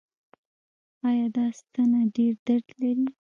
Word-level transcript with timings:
ایا 1.07 1.27
دا 1.35 1.45
ستنه 1.59 1.99
ډیر 2.15 2.33
درد 2.45 2.67
لري؟ 2.81 3.05